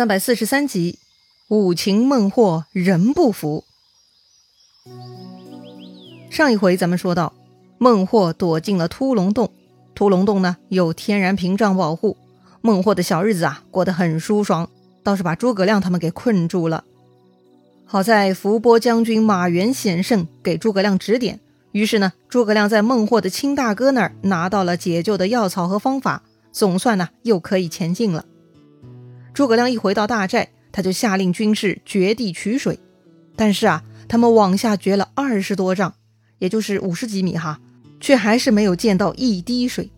[0.00, 0.98] 三百四十三集，
[1.48, 3.64] 五禽孟获人不服。
[6.30, 7.34] 上一回咱们说到，
[7.76, 9.52] 孟获躲进了突龙洞，
[9.94, 12.16] 突龙洞呢有天然屏障保护，
[12.62, 14.70] 孟获的小日子啊过得很舒爽，
[15.02, 16.84] 倒是把诸葛亮他们给困住了。
[17.84, 21.40] 好在伏波将军马援险胜，给诸葛亮指点，
[21.72, 28.24] 于是呢，诸葛亮在孟获的亲大哥那儿拿到了解救的药草和方法，总算呢又可以前进了。
[29.40, 32.78] 诸葛亮一回到大寨，他就下令军士掘地取水。
[33.34, 35.94] 但是啊，他们往下掘了二十多丈，
[36.38, 37.58] 也就是五十几米哈，
[38.00, 39.90] 却还是没有见到一滴水。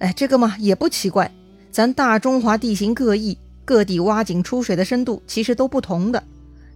[0.00, 1.32] 哎，这个嘛也不奇怪，
[1.70, 6.20] 咱大中华地形各异，各地挖井出水的深度其实都不同的。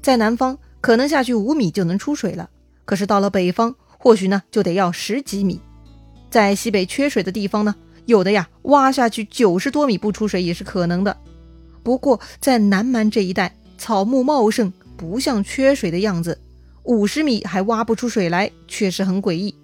[0.01, 2.49] 在南方可能下去五米就能出水了，
[2.85, 5.61] 可是到了北方，或许呢就得要十几米。
[6.31, 7.75] 在西北缺水的地方呢，
[8.07, 11.17] 有的呀挖下去九十多米不出水也是可能的。
[11.83, 16.41] 不过，在南蛮这一带，草木茂盛，不像缺水的样子，
[16.85, 19.55] 五十米还挖不出水来，确实很诡异。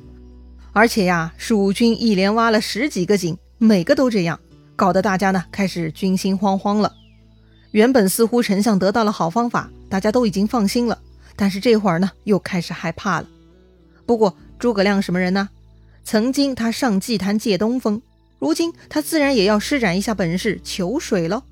[0.72, 4.38] 而且呀，蜀军一连挖了十几个井，每个都这样，
[4.76, 6.92] 搞得大家呢开始军心惶惶了。
[7.70, 10.98] 原本似乎丞相得到了好方法，大家都已经放心了，
[11.36, 13.28] 但是这会儿呢又开始害怕了。
[14.06, 15.48] 不过诸葛亮什么人呢？
[16.02, 18.00] 曾经他上祭坛借东风，
[18.38, 21.42] 如今他自然也要施展一下本事求水喽。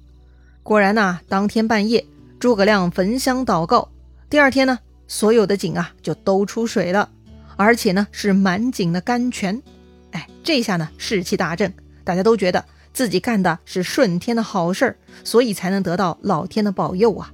[0.67, 2.05] 果然呐，当天半夜，
[2.41, 3.89] 诸葛亮焚香祷告，
[4.29, 7.09] 第二天呢，所有的井啊就都出水了，
[7.55, 9.63] 而且呢是满井的甘泉。
[10.11, 11.73] 哎，这下呢士气大振，
[12.03, 17.33] 大家都觉得自己干的是顺天的好事儿，所以才能得到老天的保佑啊。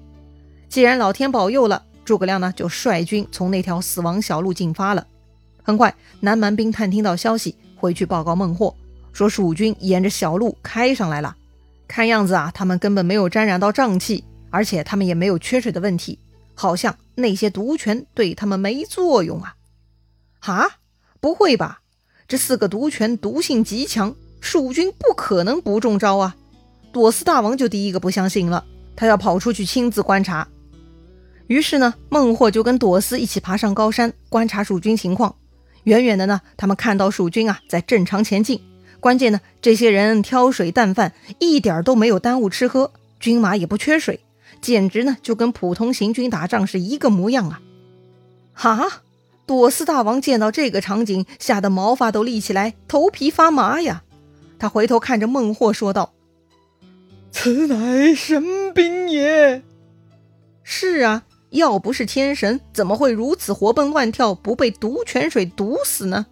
[0.69, 5.07] 既然老天保佑了，诸葛亮呢就率军从那条死亡小路进发了。
[5.63, 8.77] 很快，南蛮兵探听到消息，回去报告孟获，
[9.11, 11.35] 说蜀军沿着小路开上来了。
[11.93, 16.19] 看样子啊，他们根本没有沾染到瘴气，而且他们也没有缺水的问题，
[16.55, 19.57] 好像那些毒泉对他们没作用啊！
[20.41, 20.71] 哈，
[21.21, 21.83] 不会吧？
[22.27, 26.35] 这四个毒泉毒性极强，蜀军不可能不中招啊！
[26.95, 28.65] 朵斯大王就第一个不相信了，
[28.97, 30.49] 他要跑出去亲自观察。
[31.47, 35.37] 于是呢，孟获就跟朵斯一起爬上高山观察蜀军情况。
[35.85, 38.59] 远远的呢，他们看到蜀军啊在正常前进。
[39.03, 44.21] 关键呢，这些人挑水担饭，一点都没有耽误吃喝，军马也不缺水，
[44.61, 47.61] 简直呢就跟普通行军打仗是一个模样啊！
[48.55, 49.03] 哈，
[49.45, 54.05] 朵斯大王见到这个场景，吓得毛发都立起来，头皮发麻呀！
[54.61, 56.13] 他回头看着孟获说道
[57.33, 59.65] ：“此乃神兵也。”
[60.63, 66.27] 是啊，要不是天神，怎么会如此活蹦乱跳，不被毒泉水毒死呢？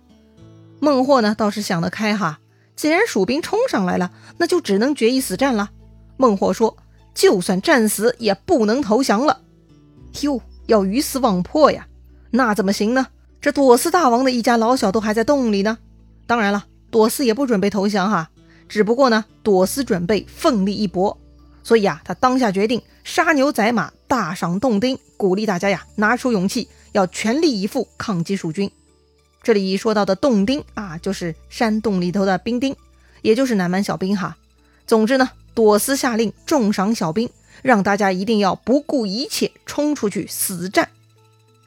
[0.78, 2.38] 孟获呢倒是想得开哈。
[2.80, 5.68] 既然蜀兵冲上来了，那就只能决一死战了。
[6.16, 6.78] 孟获说
[7.14, 9.42] ：“就算战死，也不能投降了。”
[10.22, 11.86] 哟，要鱼死网破呀？
[12.30, 13.08] 那怎么行呢？
[13.38, 15.76] 这朵斯大王的一家老小都还在洞里呢。
[16.26, 18.30] 当然了，朵斯也不准备投降哈。
[18.66, 21.18] 只不过呢，朵斯准备奋力一搏。
[21.62, 28.70] 所以啊，他当下决定杀牛宰马，大赏洞丁，鼓励大家呀拿出勇气，要全力以赴抗击蜀军。
[29.43, 32.77] 这里说到的洞丁啊，就是山洞里头的兵丁，
[33.23, 34.37] 也就是南蛮小兵哈。
[34.87, 37.31] 总之呢，朵斯下令重赏小兵，
[37.62, 40.91] 让大家一定要不顾一切冲出去死战。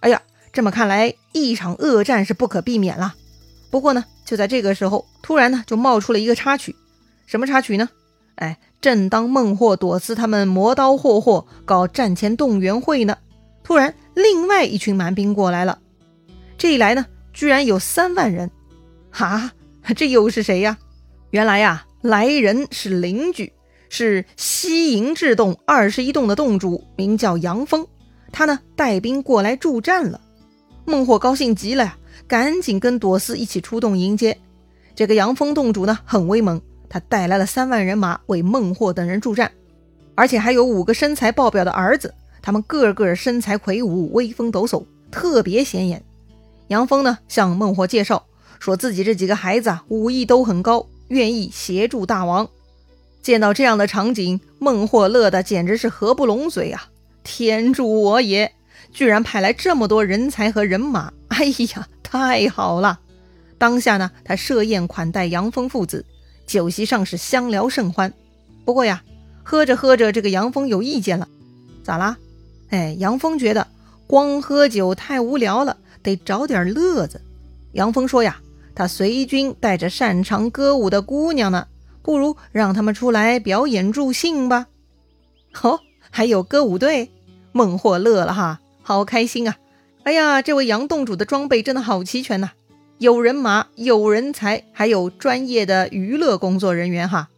[0.02, 3.16] 哎呀，这么看来，一场恶战是不可避免了。
[3.72, 6.76] 不过呢，就在这个时候，突然呢就冒出了一个插曲。
[7.26, 7.90] 什么插曲呢？
[8.36, 13.18] 哎，正当孟获、朵斯他们磨刀霍霍搞战前动员会呢，
[13.64, 15.80] 突然另外一群蛮兵过来了。
[16.58, 17.08] 这一来呢。
[17.34, 18.50] 居然有三万人，
[19.10, 19.52] 哈，
[19.96, 20.78] 这又是谁呀？
[21.32, 23.52] 原来呀，来人是邻居，
[23.90, 27.86] 是西营智洞二十一洞的洞主，名叫杨峰。
[28.32, 30.22] 他呢带兵过来助战了。
[30.86, 34.38] 孟获高兴极了呀，赶紧跟朵思一起出动迎接。
[34.96, 39.52] 这个杨峰洞主呢很威猛，他带来了三万人马为孟获等人助战，
[40.14, 46.04] 而且还有五个身材爆表的儿子，他们个个身材魁梧，威风抖擞，特别显眼。
[46.68, 48.26] 杨峰呢向孟获介绍，
[48.60, 52.48] 说自己这几个孩子啊武艺都很高，愿意协助大王。
[53.22, 56.90] 见到这样的场景，孟获乐得简直是合不拢嘴啊！
[57.24, 58.52] 天助我也，
[58.92, 63.00] 居然派来这么多人才和人马，哎呀，太好了！
[63.58, 66.06] 当下呢，他设宴款待杨峰父子，
[66.46, 68.14] 酒席上是相聊甚欢。
[68.66, 69.02] 不过呀，
[69.42, 71.28] 喝着喝着，这个杨峰有意见了，
[71.82, 72.18] 咋啦？
[72.72, 73.68] 哎，杨峰觉得
[74.06, 75.78] 光喝酒太无聊了。
[76.04, 77.22] 得找点乐子。
[77.72, 78.40] 杨峰说呀，
[78.76, 81.68] 他随军带着擅长歌舞的姑娘呢，
[82.04, 84.68] 不如让他们出来表演助兴吧。
[85.62, 85.80] 哦，
[86.12, 87.12] 还有歌舞队，
[87.52, 89.58] 孟获乐了哈，好开心啊！
[90.04, 92.52] 哎呀，这位杨洞主的装备真的好齐全呐，
[92.98, 97.30] 有人马，有人才，还有专业的娱乐工作人员哈。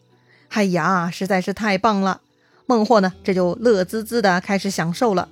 [0.50, 2.22] 哎呀，实在是太棒了！
[2.66, 5.30] 孟获呢，这就乐滋滋的开始享受了。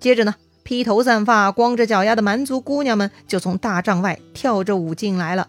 [0.00, 5.48] 接着呢，披头散发、光着脚丫的蛮族姑娘们就从大帐外跳着舞进来了。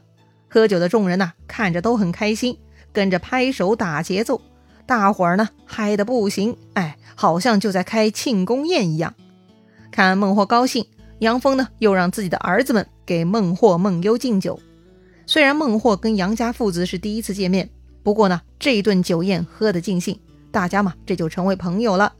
[0.50, 2.58] 喝酒的众人呐，看着都很开心，
[2.92, 4.42] 跟着拍手打节奏。
[4.86, 9.14] 大伙儿呢嗨得不行，哎，好像就在开庆功宴一样。
[9.92, 10.86] 看孟获高兴，
[11.20, 14.60] 杨峰呢又让自己的儿子们给孟获、孟优敬酒。
[15.26, 17.70] 虽然孟获跟杨家父子是第一次见面，
[18.04, 20.20] 不过呢这顿酒宴喝得尽兴，
[20.52, 22.14] 大家嘛这就成为朋友了。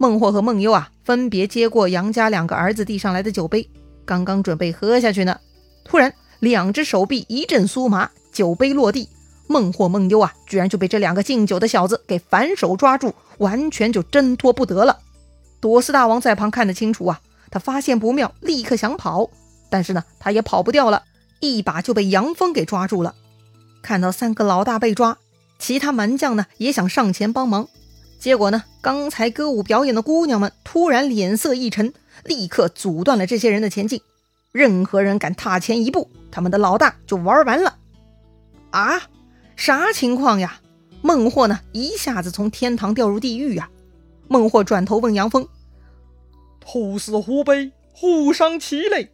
[0.00, 3.68] 孟获和孟优啊分别接过杨家两个儿子递上来的酒杯，
[4.06, 5.38] 刚刚准备喝下去呢，
[5.84, 9.10] 突然两只手臂一阵酥麻，酒杯落地。
[9.46, 15.00] 孟获、孟优啊，居然就被这两个敬酒的小子给反手抓住，完全就挣脱不得了。
[15.60, 17.20] 朵斯大王在旁看得清楚啊，
[17.50, 19.28] 他发现不妙，立刻想跑，
[19.68, 21.02] 但是呢，他也跑不掉了，
[21.40, 23.14] 一把就被杨峰给抓住了。
[23.82, 25.18] 看到三个老大被抓，
[25.58, 27.68] 其他蛮将呢也想上前帮忙，
[28.20, 34.02] 结果呢，刚才歌舞表演的姑娘们突然脸色一沉，立刻阻断了这些人的前进。
[34.52, 37.78] 任何人敢踏前一步，他们的老大就玩完了。
[38.72, 39.08] 啊！
[39.56, 40.60] 啥情况呀？
[41.00, 41.60] 孟获呢？
[41.72, 43.70] 一下子从天堂掉入地狱呀！
[44.28, 45.48] 孟获转头问杨峰
[46.60, 49.08] ：“兔死狐悲，虎伤其类，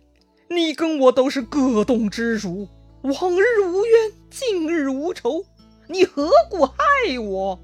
[0.48, 2.68] 你跟我都是各洞之主，
[3.02, 5.44] 往日无冤，近日无仇，
[5.86, 6.74] 你何故害
[7.22, 7.60] 我？”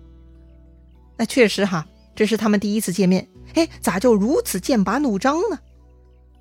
[1.23, 1.87] 那确实哈，
[2.17, 5.61] 这是他们第一次见面，哎，咋就如此剑拔弩张呢？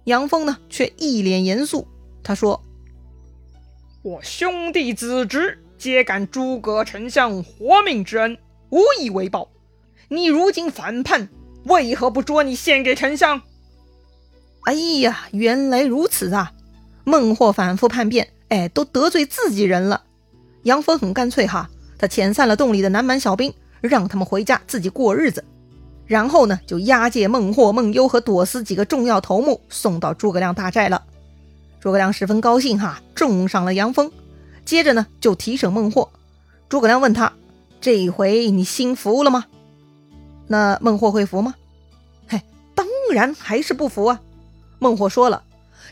[0.06, 1.88] 杨峰呢，却一脸严肃，
[2.24, 2.60] 他说
[4.02, 8.40] ：“我兄弟子侄。”皆感诸葛丞相活命之恩，
[8.72, 9.52] 无以为报。
[10.10, 11.30] 你如今反叛，
[11.66, 13.40] 为何不捉你献给丞相？
[14.64, 16.54] 哎呀，原来如此啊！
[17.04, 20.06] 孟获反复叛变，哎，都得罪自己人了。
[20.64, 21.70] 杨峰很干脆哈，
[22.00, 25.44] 他遣散了洞里的南蛮小兵，让他们回家自己过日子。
[26.06, 31.04] 然后呢，就押解孟获、孟优和朵思几个重要头目送到诸葛亮大寨了。
[31.80, 34.12] 诸葛亮十分高兴哈，重赏了杨峰。
[34.64, 36.10] 接着呢，就提审孟获。
[36.70, 37.34] 诸葛亮问他
[37.82, 39.46] ：“这一回你心服了吗？”
[40.48, 41.56] 那孟获会服吗？
[42.28, 42.42] 嘿，
[42.76, 44.22] 当然还是不服啊！
[44.80, 45.44] 孟获说了：“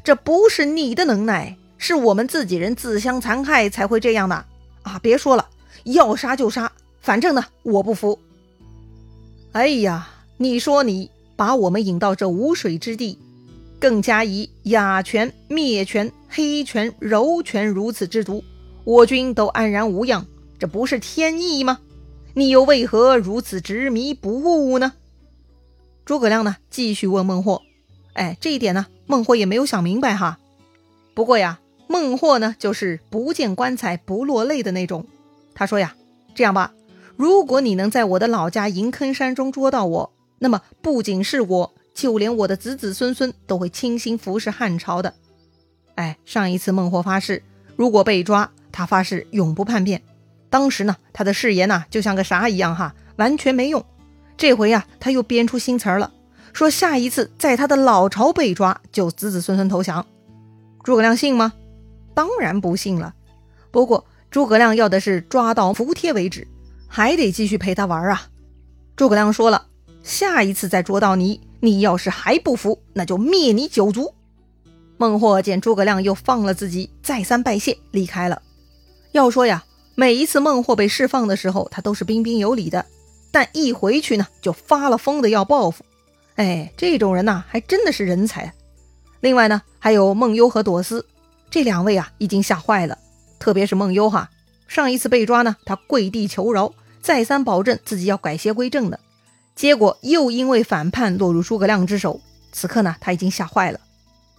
[0.03, 4.45] 这不是你的能耐，是我们自己人自相残害才会这样的
[4.83, 4.99] 啊！
[5.01, 5.47] 别说了，
[5.85, 8.19] 要杀就杀，反正呢，我不服。”
[9.53, 13.17] 哎呀，你说你把我们引到这无水之地，
[13.79, 18.43] 更加以哑拳、灭拳、黑拳、柔拳如此之毒。
[18.83, 20.25] 我军都安然无恙，
[20.57, 21.79] 这不是天意吗？
[22.35, 24.93] 你又为何如此执迷不悟呢？
[26.05, 27.61] 诸葛亮呢，继续问孟获。
[28.13, 30.39] 哎，这一点呢，孟获也没有想明白哈。
[31.13, 35.05] 不过呀，孟获呢，就是不见棺材不落泪的那种。
[35.53, 35.95] 他说呀，
[36.35, 36.73] 这样吧，
[37.19, 45.13] 如果你能在我的老家银坑山中捉到我，那么不仅是我，就连我的子子孙孙都会倾心服侍汉朝的。
[45.95, 47.43] 哎，上一次孟获发誓，
[47.75, 48.49] 如果被抓。
[48.71, 50.01] 他发誓永不叛变。
[50.49, 53.83] 当时呢，他的誓言呐就像个啥一样哈，完全没用。
[54.37, 56.13] 这回呀，他又编出新词儿了，
[56.53, 60.05] 说下一次在他的老巢被抓，就子子孙孙投降。
[60.83, 61.51] 诸葛亮信吗？
[62.13, 63.13] 当然不信了。
[63.71, 66.47] 不过诸葛亮要的是抓到服帖为止，
[66.89, 68.23] 还得继续陪他玩啊。
[68.97, 69.67] 诸葛亮说了，
[70.03, 74.13] 下一次再捉到你，你要是还不服，那就灭你九族。
[74.97, 78.41] 孟获见诸葛亮又放了自己，再三拜谢，离开了。
[79.13, 79.63] 要说呀，
[79.95, 82.85] 每一次孟获被释放的时候，他都是彬彬有礼的，
[83.31, 85.85] 但一回去呢，就发了疯的要报复。
[86.35, 88.53] 哎，这种人呐，还真的是人才。
[89.21, 91.05] 另外呢，还有孟优和朵思
[91.49, 92.97] 这两位啊，已经吓坏了。
[93.39, 94.29] 特别是孟优哈，
[94.69, 96.71] 上一次被抓呢，他跪地求饶，
[97.01, 98.99] 再三保证自己要改邪归正的，
[99.55, 102.21] 结果又因为反叛落入诸葛亮之手。
[102.51, 103.79] 此刻呢，他已经吓坏了。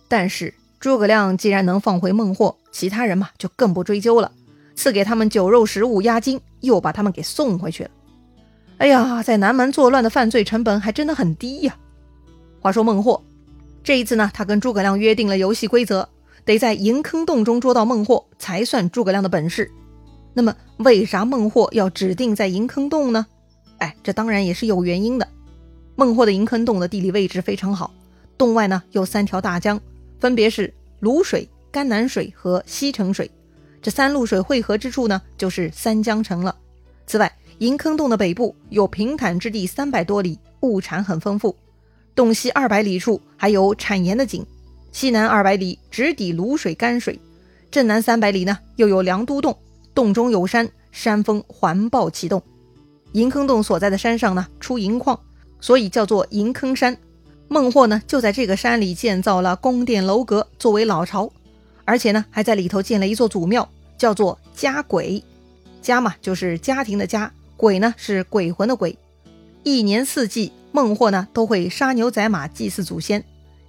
[0.06, 4.30] 但是诸葛亮既然能放回孟获，其他人嘛，就更不追究了。
[4.76, 7.90] 赐给他们酒肉食物押金，又把他们给送回去了。
[8.78, 11.76] 哎呀，在南蛮作乱的犯罪成本还真的很低呀。
[12.60, 13.20] 话说孟获
[13.82, 16.08] 这一次呢，他跟诸葛亮约定了游戏规则，
[16.44, 19.68] 得在银坑洞中捉到孟获才算诸葛亮的本事。
[20.32, 23.26] 那么为啥孟获要指定在银坑洞呢？
[23.78, 25.26] 哎，这当然也是有原因的。
[25.96, 27.92] 孟获的银坑洞的地理位置非常好，
[28.38, 29.80] 洞外呢有三条大江，
[30.18, 33.30] 分别是泸水、甘南水和西城水。
[33.82, 36.54] 这三路水汇合之处呢，就是三江城了。
[37.06, 41.54] 此外，银坑洞的北部有平坦之地三百多里，物产很丰富；
[42.14, 44.46] 洞西二百里处还有产盐的井，
[44.92, 47.18] 西南二百里直抵泸水甘水，
[47.70, 49.56] 镇南三百里呢又有梁都洞，
[49.94, 52.42] 洞中有山，山峰环抱其洞。
[53.12, 55.18] 银坑洞所在的山上呢出银矿，
[55.60, 56.96] 所以叫做银坑山。
[57.48, 61.30] 孟获呢就在这个山里建造了宫殿楼阁作为老巢，
[61.84, 63.68] 而且呢还在里头建了一座祖庙，
[63.98, 65.22] 叫做家鬼。
[65.82, 68.96] 家嘛就是家庭的家，鬼呢是鬼魂的鬼。
[69.64, 73.24] 一年四季，孟获呢都会杀牛宰马祭祀祖先。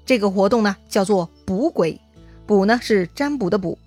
[0.05, 1.99] 这个活动呢叫做卜鬼，
[2.45, 3.77] 卜呢是占卜的卜。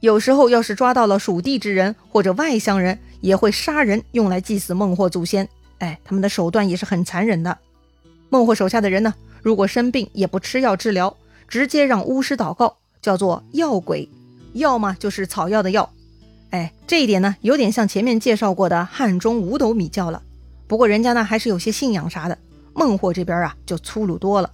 [0.00, 2.98] 有时候要是抓到了属地之人或者外乡人。
[3.20, 7.58] 也会杀人用来祭祀孟获祖先，哎，他们的手段也是很残忍的。
[8.30, 11.14] 孟获手下的人呢，如果生病也不吃药治疗，
[11.46, 14.08] 直接让巫师祷告，叫做药鬼。
[14.54, 15.92] 药嘛，就是草药的药。
[16.48, 20.22] 哎，这一点呢，有点像前面介绍过的汉中五斗米教了。
[20.66, 22.38] 不过人家呢，还是有些信仰啥的。
[22.72, 24.50] 孟获这边啊，就粗鲁多了。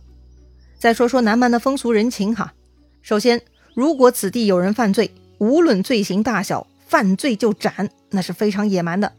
[0.80, 2.52] 再说说南蛮的风俗人情哈，
[3.00, 3.40] 首先，
[3.74, 7.90] 如果此地有人犯罪，无论罪行大小，犯罪就斩。
[8.10, 9.12] 那是非常野蛮的，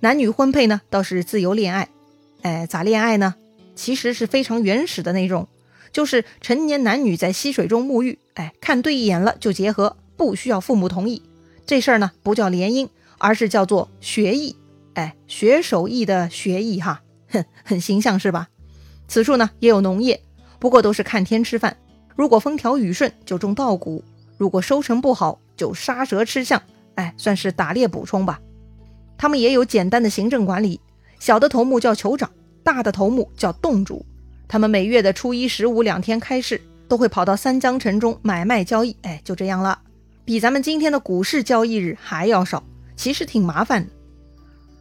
[0.00, 1.88] 男女婚配呢倒是自由恋爱，
[2.42, 3.34] 哎，咋恋爱呢？
[3.74, 5.46] 其实是非常原始的那种，
[5.92, 11.22] 就是成年男女在溪水中沐浴，哎，看对眼了就结合，不需要父母同意。
[11.66, 14.56] 这事儿呢不叫联姻，而是叫做学艺，
[14.94, 18.48] 哎，学手艺的学艺哈，哼， 很形象是吧？
[19.06, 20.22] 此处呢也有农业，
[20.58, 21.76] 不过都是看天吃饭，
[22.16, 24.02] 如果风调雨顺就种稻谷，
[24.38, 26.62] 如果收成不好就杀蛇吃象。
[26.94, 28.40] 哎，算是打猎补充吧。
[29.18, 30.80] 他们也有简单的行政管理，
[31.20, 32.30] 小的头目叫酋长，
[32.62, 34.06] 大的头目叫洞主。
[34.48, 38.96] 他们每月的初一、十五两天开市，都会跑到三江城中买卖交易。
[39.02, 39.78] 哎，就这样了，
[40.24, 42.64] 比咱们今天的股市交易日还要少，
[42.96, 43.90] 其实挺麻烦的。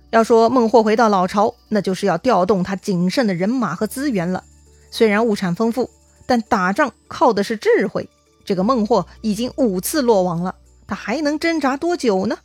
[0.09, 4.43] 要说孟获回到老巢，那就是要调动他谨慎的人马和资源了。
[4.89, 5.89] 虽然物产丰富，
[6.25, 8.09] 但打仗靠的是智慧。
[8.45, 10.55] 这个孟获已经五次落网了。
[10.87, 12.39] 他还能挣扎多久呢？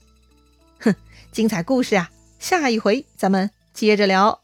[0.80, 0.94] 哼，
[1.30, 4.41] 精彩故事啊，下一回咱们接着聊。